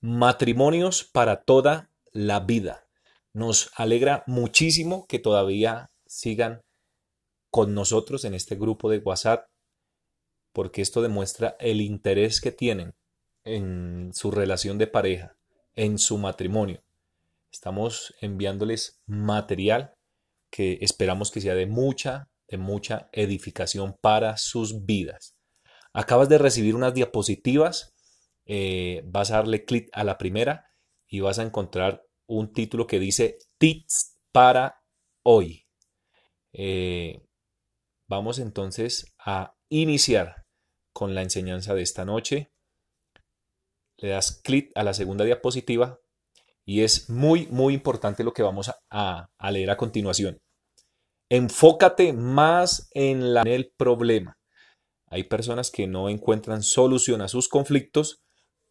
[0.00, 2.86] matrimonios para toda la vida.
[3.32, 6.62] Nos alegra muchísimo que todavía sigan
[7.50, 9.48] con nosotros en este grupo de WhatsApp,
[10.52, 12.94] porque esto demuestra el interés que tienen
[13.44, 15.36] en su relación de pareja,
[15.74, 16.82] en su matrimonio.
[17.50, 19.94] Estamos enviándoles material
[20.50, 25.34] que esperamos que sea de mucha, de mucha edificación para sus vidas.
[25.92, 27.94] Acabas de recibir unas diapositivas,
[28.50, 30.72] eh, vas a darle clic a la primera
[31.06, 34.82] y vas a encontrar un título que dice Tips para
[35.22, 35.66] hoy.
[36.54, 37.22] Eh,
[38.08, 40.46] vamos entonces a iniciar
[40.94, 42.50] con la enseñanza de esta noche.
[43.98, 46.00] Le das clic a la segunda diapositiva
[46.64, 50.40] y es muy, muy importante lo que vamos a, leer a continuación.
[51.28, 54.38] Enfócate más en, la, en el problema.
[55.10, 58.22] Hay personas que no encuentran solución a sus conflictos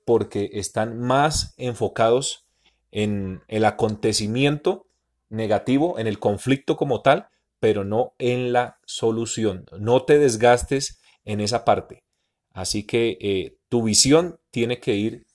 [0.07, 2.45] porque están más enfocados
[2.91, 4.87] en el acontecimiento
[5.27, 7.27] negativo, en el conflicto como tal,
[7.59, 9.65] pero no en la solución.
[9.77, 12.05] No te desgastes en esa parte.
[12.53, 15.25] Así que eh, tu visión tiene que ir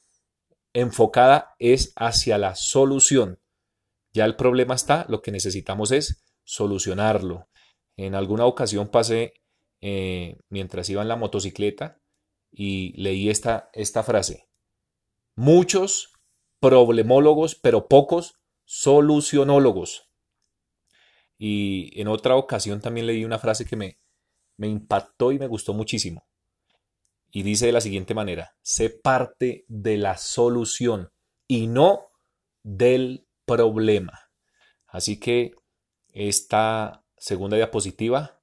[0.73, 3.41] enfocada es hacia la solución.
[4.15, 7.47] Ya el problema está, lo que necesitamos es solucionarlo.
[7.99, 9.35] En alguna ocasión pasé
[9.83, 12.01] eh, mientras iba en la motocicleta
[12.51, 14.49] y leí esta, esta frase.
[15.35, 16.13] Muchos
[16.61, 20.09] problemólogos, pero pocos solucionólogos.
[21.39, 23.99] Y en otra ocasión también leí una frase que me,
[24.57, 26.27] me impactó y me gustó muchísimo.
[27.31, 31.11] Y dice de la siguiente manera, sé parte de la solución
[31.49, 32.11] y no
[32.63, 34.31] del problema.
[34.87, 35.55] Así que
[36.13, 38.43] esta segunda diapositiva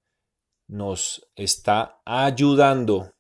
[0.68, 3.14] nos está ayudando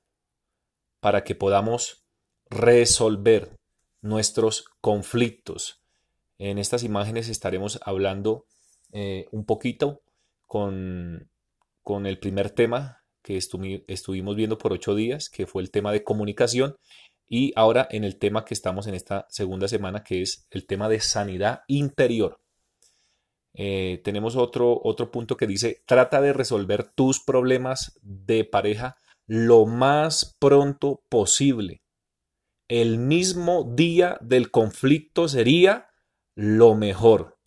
[1.00, 2.04] para que podamos
[2.50, 3.59] resolver
[4.02, 5.81] nuestros conflictos.
[6.38, 8.45] En estas imágenes estaremos hablando
[8.92, 10.02] eh, un poquito
[10.48, 11.30] con,
[11.83, 16.04] con, el primer tema que estuvimos viendo por ocho días, que fue el tema de
[16.04, 16.77] comunicación,
[17.27, 20.89] y ahora en el tema que estamos en esta segunda semana, que es el tema
[20.89, 22.39] de sanidad interior.
[23.54, 28.95] Eh, tenemos otro, otro punto que dice, trata de resolver tus problemas de pareja
[29.27, 31.82] lo más pronto posible.
[32.70, 35.90] El mismo día del conflicto sería
[36.36, 37.40] lo mejor.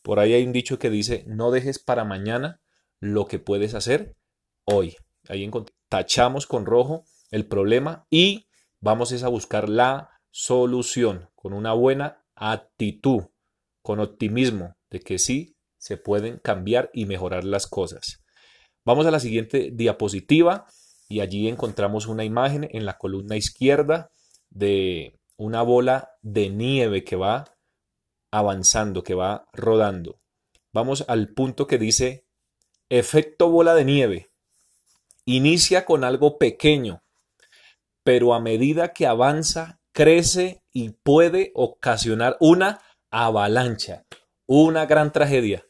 [0.00, 2.62] Por ahí hay un dicho que dice, no dejes para mañana
[3.00, 4.14] lo que puedes hacer
[4.62, 4.96] hoy.
[5.28, 5.50] Ahí
[5.88, 8.46] tachamos con rojo el problema y
[8.78, 13.24] vamos a buscar la solución con una buena actitud,
[13.82, 18.22] con optimismo de que sí se pueden cambiar y mejorar las cosas.
[18.84, 20.66] Vamos a la siguiente diapositiva
[21.08, 24.12] y allí encontramos una imagen en la columna izquierda
[24.50, 27.56] de una bola de nieve que va
[28.30, 30.20] avanzando, que va rodando.
[30.72, 32.26] Vamos al punto que dice
[32.88, 34.30] efecto bola de nieve.
[35.24, 37.02] Inicia con algo pequeño,
[38.04, 44.06] pero a medida que avanza, crece y puede ocasionar una avalancha,
[44.46, 45.66] una gran tragedia,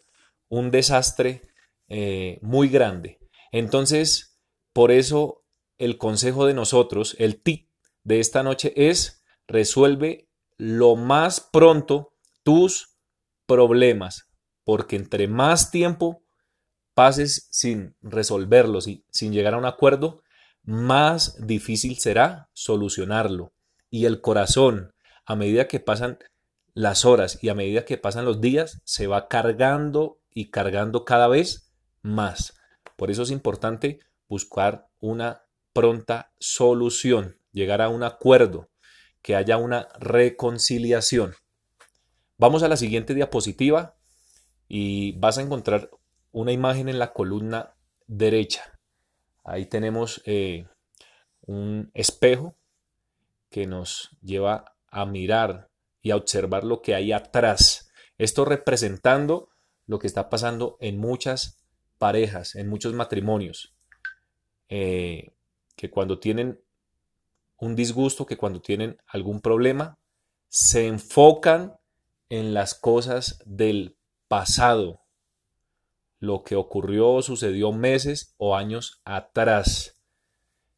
[0.49, 1.43] un desastre
[1.89, 3.19] eh, muy grande.
[3.53, 4.39] Entonces,
[4.73, 5.45] por eso
[5.79, 7.70] el consejo de nosotros, el tip
[8.05, 12.97] de esta noche es resuelve lo más pronto tus
[13.47, 14.29] problemas,
[14.65, 16.23] porque entre más tiempo
[16.95, 20.23] pases sin resolverlos y sin llegar a un acuerdo,
[20.63, 23.53] más difícil será solucionarlo.
[23.89, 24.93] Y el corazón,
[25.25, 26.19] a medida que pasan
[26.75, 31.29] las horas y a medida que pasan los días, se va cargando y cargando cada
[31.29, 31.73] vez
[32.03, 32.55] más.
[32.97, 38.69] Por eso es importante buscar una pronta solución, llegar a un acuerdo,
[39.23, 41.35] que haya una reconciliación.
[42.39, 43.97] Vamos a la siguiente diapositiva
[44.69, 45.91] y vas a encontrar
[46.33, 47.75] una imagen en la columna
[48.07, 48.79] derecha.
[49.45, 50.67] Ahí tenemos eh,
[51.43, 52.57] un espejo
[53.51, 55.71] que nos lleva a mirar
[56.03, 57.91] y a observar lo que hay atrás.
[58.17, 59.51] Esto representando
[59.87, 61.65] lo que está pasando en muchas
[61.99, 63.75] parejas, en muchos matrimonios,
[64.69, 65.33] eh,
[65.77, 66.61] que cuando tienen
[67.61, 69.99] un disgusto, que cuando tienen algún problema,
[70.49, 71.79] se enfocan
[72.29, 73.97] en las cosas del
[74.29, 75.03] pasado,
[76.19, 80.01] lo que ocurrió sucedió meses o años atrás.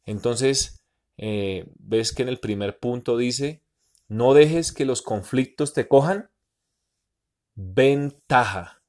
[0.05, 0.83] Entonces,
[1.17, 3.61] eh, ves que en el primer punto dice,
[4.07, 6.29] no dejes que los conflictos te cojan
[7.55, 8.81] ventaja.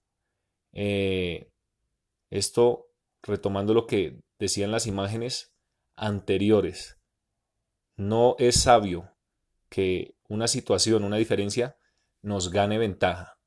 [0.73, 1.51] Eh,
[2.31, 2.89] esto
[3.23, 5.53] retomando lo que decían las imágenes
[5.97, 6.99] anteriores.
[7.97, 9.11] No es sabio
[9.69, 11.77] que una situación, una diferencia,
[12.23, 13.39] nos gane ventaja.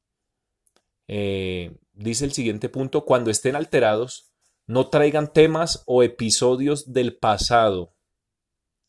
[1.07, 4.31] Eh, dice el siguiente punto, cuando estén alterados,
[4.65, 7.94] no traigan temas o episodios del pasado.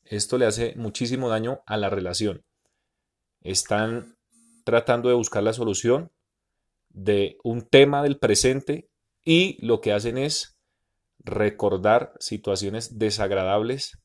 [0.05, 2.45] Esto le hace muchísimo daño a la relación.
[3.41, 4.17] Están
[4.65, 6.11] tratando de buscar la solución
[6.91, 8.91] de un tema del presente
[9.25, 10.59] y lo que hacen es
[11.21, 13.99] recordar situaciones desagradables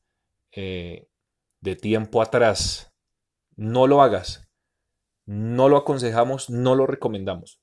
[0.51, 1.07] eh,
[1.63, 2.93] de tiempo atrás.
[3.55, 4.49] No lo hagas.
[5.25, 7.61] No lo aconsejamos, no lo recomendamos.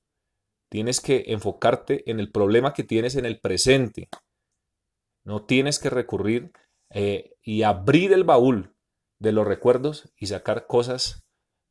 [0.69, 4.09] Tienes que enfocarte en el problema que tienes en el presente.
[5.23, 6.51] No tienes que recurrir
[6.89, 8.75] eh, y abrir el baúl
[9.19, 11.23] de los recuerdos y sacar cosas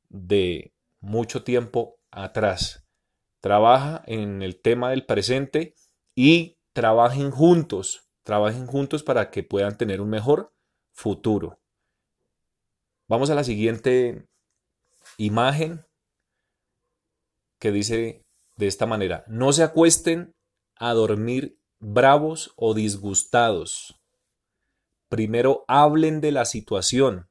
[0.08, 2.86] de mucho tiempo atrás.
[3.40, 5.74] Trabaja en el tema del presente
[6.14, 10.52] y trabajen juntos, trabajen juntos para que puedan tener un mejor
[10.92, 11.59] futuro.
[13.10, 14.28] Vamos a la siguiente
[15.16, 15.84] imagen
[17.58, 18.24] que dice
[18.56, 20.32] de esta manera, no se acuesten
[20.76, 24.00] a dormir bravos o disgustados.
[25.08, 27.28] Primero hablen de la situación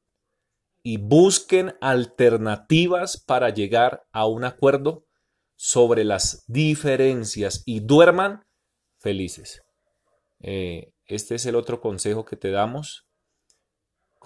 [0.84, 5.06] y busquen alternativas para llegar a un acuerdo
[5.56, 8.44] sobre las diferencias y duerman
[8.98, 9.62] felices.
[10.42, 13.09] Eh, este es el otro consejo que te damos,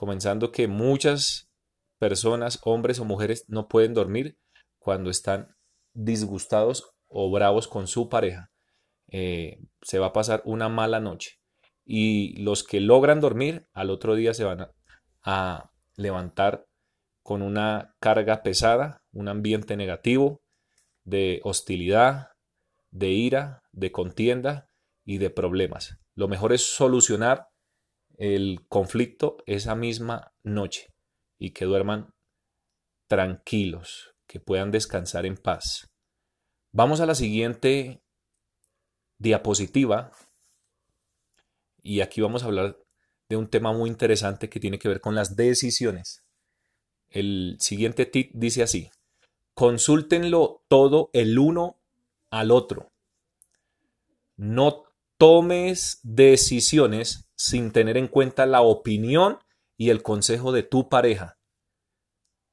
[0.04, 1.50] comenzando que muchas
[1.98, 4.38] personas, hombres o mujeres, no pueden dormir
[4.78, 5.56] cuando están
[5.94, 8.52] disgustados o bravos con su pareja.
[9.08, 11.40] Eh, se va a pasar una mala noche.
[11.86, 14.68] Y los que logran dormir, al otro día se van
[15.24, 16.68] a levantar
[17.22, 20.42] con una carga pesada, un ambiente negativo,
[21.06, 22.32] de hostilidad,
[22.92, 24.70] de ira, de contienda
[25.06, 25.98] y de problemas.
[26.14, 27.48] Lo mejor es solucionar
[28.18, 30.94] el conflicto esa misma noche
[31.38, 32.13] y que duerman
[33.07, 35.89] tranquilos, que puedan descansar en paz.
[36.71, 38.04] Vamos a la siguiente
[39.18, 40.12] diapositiva
[41.81, 42.77] y aquí vamos a hablar
[43.30, 46.24] de un tema muy interesante que tiene que ver con las decisiones.
[47.10, 48.89] El siguiente tip dice así,
[49.54, 51.80] consúltenlo todo el uno
[52.31, 52.92] al otro.
[54.36, 54.83] No
[55.24, 59.40] tomes decisiones sin tener en cuenta la opinión
[59.78, 61.40] y el consejo de tu pareja,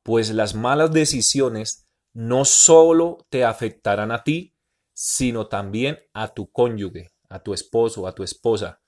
[0.04, 4.54] pues las malas decisiones no solo te afectarán a ti,
[4.94, 8.80] sino también a tu cónyuge, a tu esposo, a tu esposa.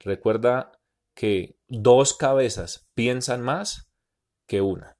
[0.00, 0.72] Recuerda
[1.14, 3.88] que dos cabezas piensan más
[4.48, 4.98] que una.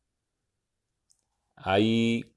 [1.57, 2.37] Hay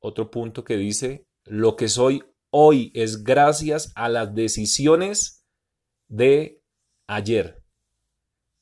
[0.00, 5.40] otro punto que dice, lo que soy hoy es gracias a las decisiones
[6.12, 6.62] de
[7.06, 7.64] ayer.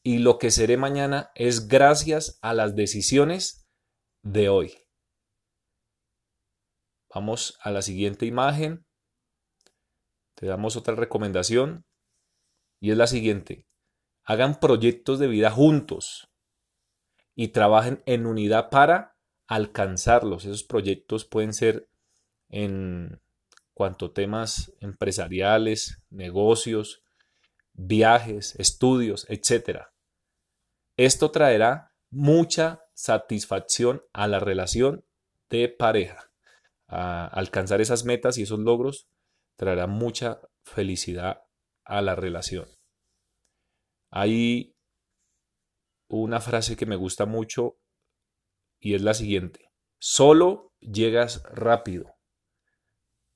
[0.05, 3.69] Y lo que seré mañana es gracias a las decisiones
[4.23, 4.73] de hoy.
[7.13, 8.87] Vamos a la siguiente imagen.
[10.35, 11.85] Te damos otra recomendación
[12.79, 13.67] y es la siguiente.
[14.23, 16.31] Hagan proyectos de vida juntos
[17.35, 19.19] y trabajen en unidad para
[19.49, 20.45] alcanzarlos.
[20.45, 21.91] Esos proyectos pueden ser
[22.49, 23.21] en
[23.75, 27.03] cuanto a temas empresariales, negocios,
[27.81, 29.87] viajes, estudios, etc.
[30.97, 35.05] Esto traerá mucha satisfacción a la relación
[35.49, 36.31] de pareja.
[36.89, 39.09] A alcanzar esas metas y esos logros
[39.57, 41.43] traerá mucha felicidad
[41.85, 42.69] a la relación.
[44.11, 44.75] Hay
[46.09, 47.79] una frase que me gusta mucho
[48.81, 49.71] y es la siguiente.
[50.01, 52.17] Solo llegas rápido,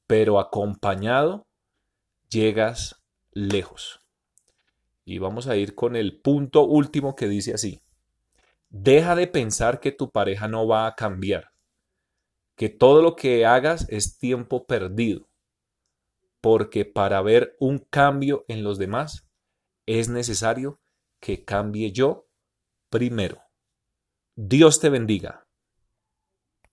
[0.06, 1.46] pero acompañado
[2.28, 4.03] llegas lejos.
[5.04, 7.82] Y vamos a ir con el punto último que dice así.
[8.70, 11.52] Deja de pensar que tu pareja no va a cambiar,
[12.56, 15.28] que todo lo que hagas es tiempo perdido,
[16.40, 19.28] porque para ver un cambio en los demás
[19.86, 20.80] es necesario
[21.20, 22.26] que cambie yo
[22.90, 23.42] primero.
[24.34, 25.46] Dios te bendiga.